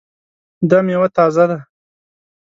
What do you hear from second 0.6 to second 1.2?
دا میوه